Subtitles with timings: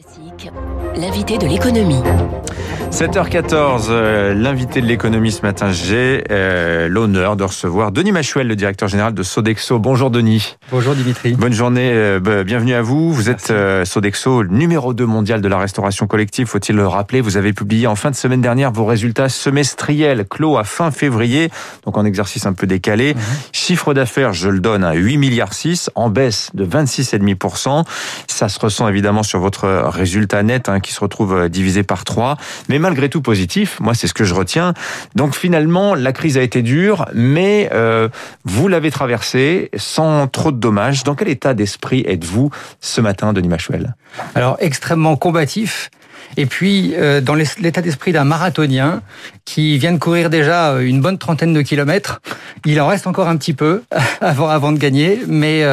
[0.00, 0.50] Classique,
[0.96, 2.02] l'invité de l'économie.
[2.90, 8.56] 7h14, euh, l'invité de l'économie ce matin, j'ai euh, l'honneur de recevoir Denis Machuel, le
[8.56, 9.78] directeur général de Sodexo.
[9.78, 10.56] Bonjour Denis.
[10.72, 11.34] Bonjour Dimitri.
[11.34, 13.12] Bonne journée, euh, bienvenue à vous.
[13.12, 13.52] Vous êtes
[13.84, 17.20] Sodexo, numéro 2 mondial de la restauration collective, faut-il le rappeler.
[17.20, 21.50] Vous avez publié en fin de semaine dernière vos résultats semestriels clos à fin février,
[21.84, 23.14] donc en exercice un peu décalé.
[23.52, 27.84] Chiffre d'affaires, je le donne à 8 milliards 6, en baisse de 26,5%.
[28.26, 32.36] Ça se ressent évidemment sur votre résultat net hein, qui se retrouve divisé par 3,
[32.68, 33.78] mais malgré tout positif.
[33.80, 34.74] Moi, c'est ce que je retiens.
[35.14, 38.08] Donc finalement, la crise a été dure, mais euh,
[38.44, 41.04] vous l'avez traversée sans trop de dommages.
[41.04, 42.50] Dans quel état d'esprit êtes-vous
[42.80, 43.94] ce matin, Denis Machuel?
[44.34, 45.90] Alors extrêmement combatif.
[46.36, 49.02] Et puis, euh, dans l'état d'esprit d'un marathonien
[49.44, 52.20] qui vient de courir déjà une bonne trentaine de kilomètres,
[52.64, 53.82] il en reste encore un petit peu
[54.20, 55.64] avant, avant de gagner, mais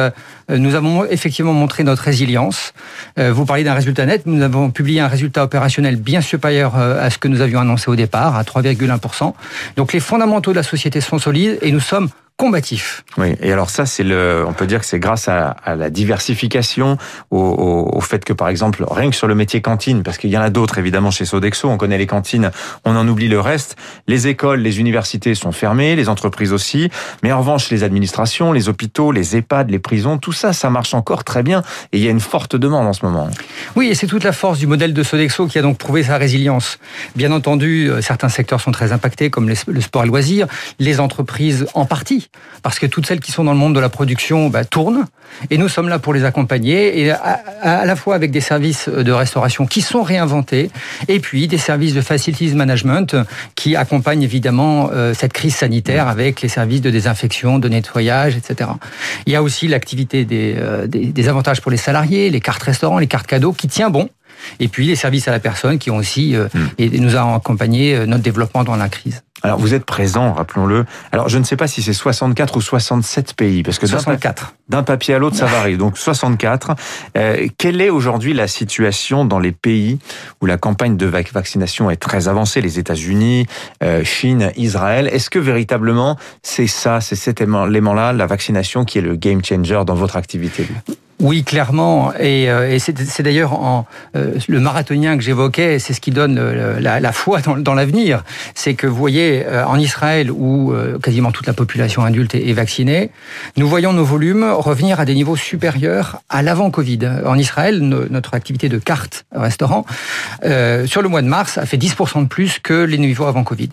[0.50, 2.72] euh, nous avons effectivement montré notre résilience.
[3.18, 7.04] Euh, vous parlez d'un résultat net, nous avons publié un résultat opérationnel bien supérieur euh,
[7.04, 9.34] à ce que nous avions annoncé au départ, à 3,1%.
[9.76, 13.02] Donc les fondamentaux de la société sont solides et nous sommes combatif.
[13.16, 15.88] Oui, et alors ça, c'est le, on peut dire que c'est grâce à, à, la
[15.88, 16.98] diversification,
[17.30, 20.28] au, au, au, fait que par exemple, rien que sur le métier cantine, parce qu'il
[20.28, 22.50] y en a d'autres évidemment chez Sodexo, on connaît les cantines,
[22.84, 23.76] on en oublie le reste.
[24.06, 26.90] Les écoles, les universités sont fermées, les entreprises aussi,
[27.22, 30.92] mais en revanche, les administrations, les hôpitaux, les EHPAD, les prisons, tout ça, ça marche
[30.92, 33.30] encore très bien, et il y a une forte demande en ce moment.
[33.76, 36.18] Oui, et c'est toute la force du modèle de Sodexo qui a donc prouvé sa
[36.18, 36.78] résilience.
[37.14, 40.46] Bien entendu, euh, certains secteurs sont très impactés, comme le sport et loisirs,
[40.78, 42.25] les entreprises en partie
[42.62, 45.06] parce que toutes celles qui sont dans le monde de la production bah, tournent,
[45.50, 48.88] et nous sommes là pour les accompagner, et à, à, la fois avec des services
[48.88, 50.70] de restauration qui sont réinventés,
[51.08, 53.16] et puis des services de facilities management
[53.54, 58.70] qui accompagnent évidemment euh, cette crise sanitaire avec les services de désinfection, de nettoyage, etc.
[59.26, 62.62] Il y a aussi l'activité des, euh, des, des avantages pour les salariés, les cartes
[62.62, 64.08] restaurants, les cartes cadeaux, qui tient bon.
[64.60, 66.66] Et puis les services à la personne qui ont aussi euh, mm.
[66.78, 69.22] et nous ont accompagné notre développement dans la crise.
[69.42, 70.86] Alors vous êtes présent, rappelons-le.
[71.12, 74.54] Alors je ne sais pas si c'est 64 ou 67 pays, parce que 64.
[74.68, 75.76] D'un papier à l'autre, ça varie.
[75.76, 76.74] Donc 64.
[77.16, 79.98] Euh, quelle est aujourd'hui la situation dans les pays
[80.40, 83.46] où la campagne de vaccination est très avancée, les États-Unis,
[83.82, 89.02] euh, Chine, Israël Est-ce que véritablement c'est ça, c'est cet élément-là, la vaccination, qui est
[89.02, 90.66] le game changer dans votre activité?
[91.18, 92.12] Oui, clairement.
[92.18, 96.78] Et, euh, et c'est d'ailleurs euh, le marathonien que j'évoquais, c'est ce qui donne le,
[96.78, 98.22] la, la, foi dans, dans l'avenir.
[98.54, 102.52] C'est que vous voyez, euh, en Israël, où euh, quasiment toute la population adulte est,
[102.52, 103.10] vaccinée,
[103.56, 106.98] nous voyons nos volumes revenir à des niveaux supérieurs à l'avant Covid.
[107.24, 109.86] En Israël, no, notre activité de carte restaurant,
[110.44, 113.42] euh, sur le mois de mars, a fait 10% de plus que les niveaux avant
[113.42, 113.70] Covid.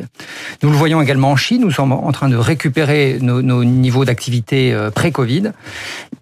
[0.61, 1.61] Nous le voyons également en Chine.
[1.61, 5.51] Nous sommes en train de récupérer nos, nos niveaux d'activité pré-Covid.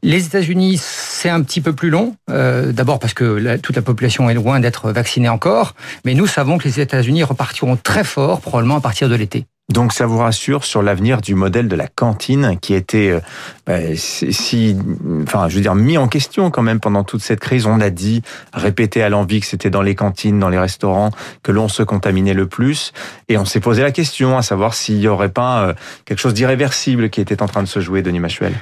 [0.03, 2.15] Les États-Unis c'est un petit peu plus long.
[2.29, 6.57] Euh, D'abord parce que toute la population est loin d'être vaccinée encore, mais nous savons
[6.57, 9.45] que les États-Unis repartiront très fort, probablement à partir de l'été.
[9.71, 13.21] Donc ça vous rassure sur l'avenir du modèle de la cantine qui était
[13.69, 14.75] euh, si,
[15.23, 17.65] enfin, je veux dire, mis en question quand même pendant toute cette crise.
[17.65, 18.21] On a dit,
[18.53, 21.11] répété à l'envie que c'était dans les cantines, dans les restaurants
[21.43, 22.91] que l'on se contaminait le plus,
[23.29, 25.73] et on s'est posé la question à savoir s'il y aurait pas euh,
[26.05, 28.53] quelque chose d'irréversible qui était en train de se jouer, Denis Machuel.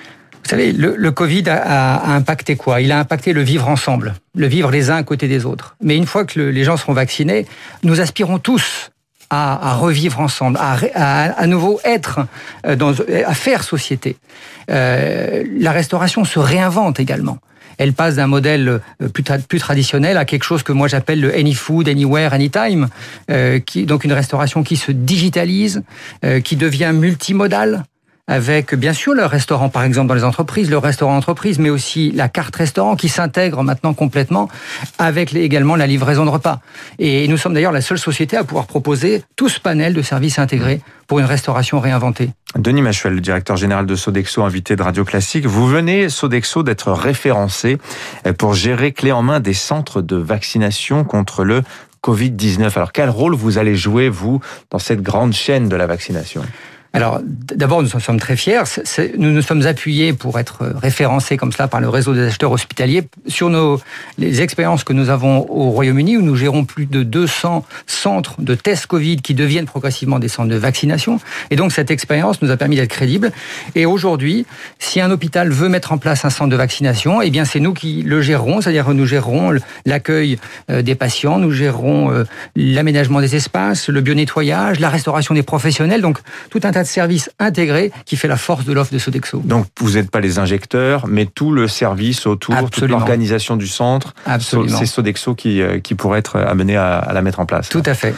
[0.44, 2.81] Vous savez, le, le Covid a, a, impacté quoi?
[2.81, 5.75] Il a impacté le vivre ensemble, le vivre les uns à côté des autres.
[5.81, 7.45] Mais une fois que le, les gens seront vaccinés,
[7.83, 8.91] nous aspirons tous
[9.29, 12.22] à, à revivre ensemble, à, à, à, nouveau être
[12.63, 12.94] dans,
[13.25, 14.17] à faire société.
[14.72, 17.39] Euh, la restauration se réinvente également
[17.79, 18.81] elle passe d'un modèle
[19.13, 22.89] plus, tra plus, traditionnel à quelque chose que moi j'appelle le any food, anywhere, anytime,
[23.31, 25.81] euh, qui, donc une restauration qui se digitalise,
[26.25, 27.85] euh, qui devient multimodale
[28.29, 32.12] avec bien sûr le restaurant par exemple dans les entreprises, le restaurant entreprise, mais aussi
[32.12, 34.47] la carte restaurant qui s'intègre maintenant complètement
[35.00, 36.62] avec également la livraison de repas.
[37.00, 40.38] Et nous sommes d'ailleurs la seule société à pouvoir proposer tout ce panel de services
[40.38, 42.29] intégrés pour une restauration réinventée.
[42.56, 45.47] Denis Machuel, directeur général de Sodexo, invité de Radio Classique.
[45.47, 47.79] Vous venez, Sodexo, d'être référencé
[48.38, 51.63] pour gérer clé en main des centres de vaccination contre le
[52.03, 52.71] Covid-19.
[52.75, 54.39] Alors quel rôle vous allez jouer, vous,
[54.69, 56.44] dans cette grande chaîne de la vaccination?
[56.91, 58.63] Alors, d'abord, nous en sommes très fiers.
[59.18, 63.03] nous nous sommes appuyés pour être référencés comme cela par le réseau des acheteurs hospitaliers
[63.27, 63.80] sur nos,
[64.18, 68.56] les expériences que nous avons au Royaume-Uni, où nous gérons plus de 200 centres de
[68.56, 71.19] tests Covid qui deviennent progressivement des centres de vaccination.
[71.51, 73.31] Et donc, cette expérience nous a permis d'être crédibles.
[73.75, 74.47] Et aujourd'hui,
[74.80, 77.74] si un hôpital veut mettre en place un centre de vaccination, eh bien, c'est nous
[77.74, 79.53] qui le gérerons, c'est-à-dire nous gérerons
[79.86, 80.39] l'accueil
[80.71, 82.24] euh, des patients, nous gérerons euh,
[82.56, 86.18] l'aménagement des espaces, le bio-nettoyage, la restauration des professionnels, donc
[86.50, 89.41] tout un tas de services intégrés qui fait la force de l'offre de Sodexo.
[89.43, 92.69] Donc vous n'êtes pas les injecteurs, mais tout le service autour, Absolument.
[92.69, 94.77] toute l'organisation du centre, Absolument.
[94.77, 97.67] c'est Sodexo qui, euh, qui pourrait être amené à, à la mettre en place.
[97.69, 98.15] Tout à fait.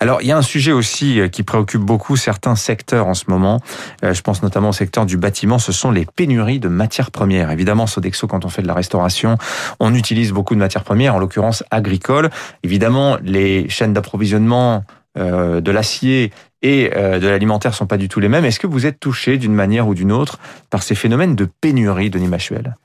[0.00, 3.24] Alors, il y a un sujet aussi euh, qui préoccupe beaucoup certains secteurs en ce
[3.28, 3.60] moment.
[4.04, 5.58] Euh, Je pense notamment au secteur du bâtiment.
[5.58, 7.50] Ce sont les pénuries de matières premières.
[7.50, 9.38] Évidemment, Sodexo, quand on fait de la restauration,
[9.80, 12.30] on utilise beaucoup de matières premières, en l'occurrence agricoles.
[12.62, 14.84] Évidemment, les chaînes d'approvisionnement
[15.18, 16.32] euh, de l'acier
[16.62, 18.44] et euh, de l'alimentaire sont pas du tout les mêmes.
[18.44, 20.38] Est-ce que vous êtes touché d'une manière ou d'une autre
[20.70, 22.76] par ces phénomènes de pénurie, Denis Machuel?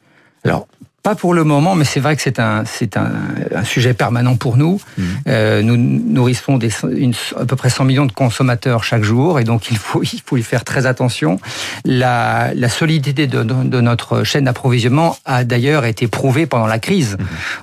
[0.43, 0.67] Alors,
[1.03, 3.09] pas pour le moment, mais c'est vrai que c'est un, c'est un,
[3.55, 4.81] un sujet permanent pour nous.
[4.97, 5.05] Mhm.
[5.29, 9.45] Euh, nous nourrissons des, une, à peu près 100 millions de consommateurs chaque jour, et
[9.45, 11.39] donc il faut, il faut y faire très attention.
[11.85, 17.15] La, la solidité de, de, notre chaîne d'approvisionnement a d'ailleurs été prouvée pendant la crise,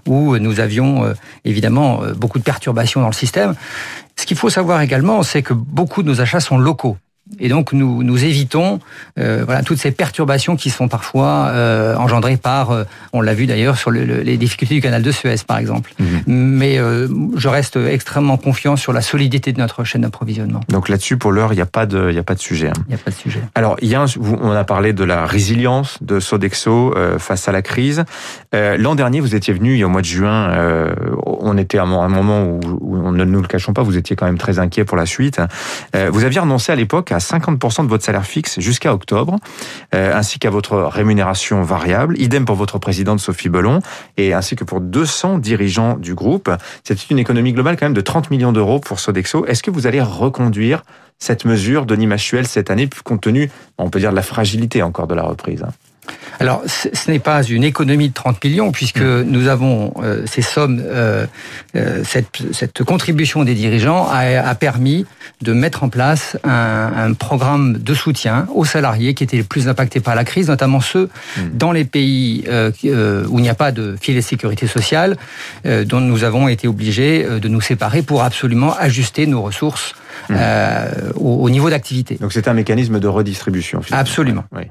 [0.06, 1.12] où nous avions euh,
[1.44, 3.55] évidemment beaucoup de perturbations dans le système.
[4.25, 6.97] Ce qu'il faut savoir également, c'est que beaucoup de nos achats sont locaux.
[7.41, 8.81] Et donc nous, nous évitons
[9.19, 12.85] euh, voilà, toutes ces perturbations qui sont parfois euh, engendrées par, euh,
[13.15, 15.93] on l'a vu d'ailleurs sur le, le, les difficultés du canal de Suez par exemple.
[15.99, 16.23] Mhm.
[16.26, 16.79] Mais
[17.37, 20.61] je reste extrêmement confiant sur la solidité de notre chaîne d'approvisionnement.
[20.69, 22.69] Donc là-dessus, pour l'heure, il n'y a pas de, il y a pas de sujet.
[22.69, 22.82] hein.
[22.87, 23.41] Il n'y a pas de sujet.
[23.55, 27.49] Alors, il y a un- vous- on a parlé de la résilience de Sodexo face
[27.49, 28.05] à la crise.
[28.53, 30.53] L'an dernier, vous étiez venu, il y a au mois de juin,
[31.25, 34.15] on était à un moment où, où on ne nous le cachons pas, vous étiez
[34.17, 35.41] quand même très inquiet pour la suite.
[36.11, 39.37] Vous aviez renoncé à l'époque à 50% de votre salaire fixe jusqu'à octobre,
[39.94, 42.19] euh, ainsi qu'à votre rémunération variable.
[42.20, 43.81] Idem pour votre présidente Sophie Bellon,
[44.16, 46.50] et ainsi que pour 200 dirigeants du groupe.
[46.82, 49.46] C'était une économie globale quand même de 30 millions d'euros pour Sodexo.
[49.46, 50.82] Est-ce que vous allez reconduire
[51.19, 55.06] cette mesure, Denis Machuel, cette année, compte tenu, on peut dire, de la fragilité encore
[55.06, 55.70] de la reprise hein?
[56.41, 60.83] Alors, ce n'est pas une économie de 30 millions, puisque nous avons euh, ces sommes,
[60.85, 61.27] euh,
[61.77, 65.06] euh, cette, cette contribution des dirigeants a, a permis
[65.43, 69.69] de mettre en place un, un programme de soutien aux salariés qui étaient les plus
[69.69, 71.09] impactés par la crise, notamment ceux
[71.53, 75.17] dans les pays où il n'y a pas de filet de sécurité sociale,
[75.65, 79.95] dont nous avons été obligés de nous séparer pour absolument ajuster nos ressources
[80.31, 82.17] euh, au, au niveau d'activité.
[82.17, 83.83] Donc c'est un mécanisme de redistribution.
[83.83, 84.00] finalement.
[84.00, 84.45] Absolument.
[84.53, 84.65] Oui.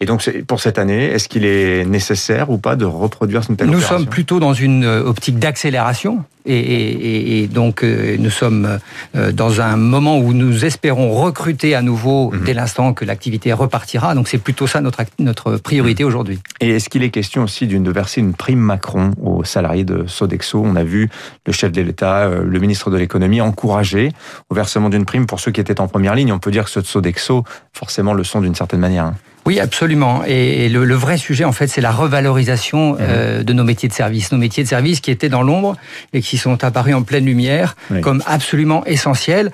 [0.00, 3.66] Et donc pour cette année, est-ce qu'il est nécessaire ou pas de reproduire une telle
[3.66, 8.30] Nous opération sommes plutôt dans une euh, optique d'accélération et, et- et- donc euh, nous
[8.30, 8.78] sommes
[9.16, 12.44] euh, dans un moment où nous espérons recruter à nouveau Mhm.
[12.44, 14.14] dès l'instant que l'activité repartira.
[14.14, 16.08] Donc c'est plutôt ça notre, notre priorité Mhm.
[16.08, 16.38] aujourd'hui.
[16.60, 20.04] Et est-ce qu'il est question aussi d'une de verser une prime Macron aux salariés de
[20.06, 20.62] Sodexo?
[20.64, 21.10] On a vu
[21.44, 24.12] le chef de l'État, le ministre de l'économie encourager
[24.48, 26.32] au versement d'une prime pour ceux qui étaient en première ligne.
[26.32, 27.42] On peut dire que ceux de Sodexo,
[27.72, 29.12] forcément, le sont d'une certaine manière.
[29.48, 30.22] Oui, absolument.
[30.26, 32.98] Et, le, le vrai sujet, en fait, c'est la revalorisation Mhm.
[33.00, 34.30] euh, de nos métiers de service.
[34.30, 35.76] Nos métiers de service qui étaient dans l'ombre
[36.12, 38.00] et qui sont apparus en pleine lumière Oui.
[38.02, 39.50] comme absolument essentiels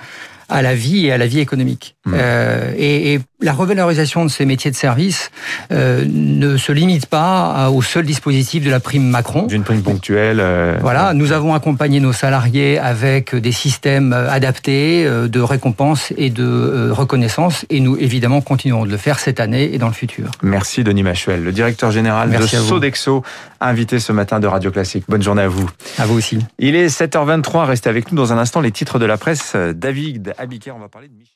[0.48, 1.94] à la vie et à la vie économique.
[2.06, 2.14] Mhm.
[2.16, 5.30] Euh, et, et la revalorisation de ces métiers de service
[5.70, 9.46] euh, ne se limite pas au seul dispositif de la prime Macron.
[9.46, 10.38] D'une prime ponctuelle.
[10.40, 16.30] euh, Voilà, nous avons accompagné nos salariés avec des systèmes euh, adaptés de récompense et
[16.30, 20.30] de reconnaissance, et nous évidemment continuerons de le faire cette année et dans le futur.
[20.42, 22.62] Merci Denis Machuel, le directeur général Merci de.
[22.62, 23.22] Sodexo,
[23.60, 25.04] invité ce matin de Radio Classique.
[25.08, 25.68] Bonne journée à vous.
[25.98, 26.38] À vous aussi.
[26.58, 29.54] Il est 7h23, restez avec nous dans un instant les titres de la presse.
[29.74, 31.34] David Abiker, on va parler de Michel.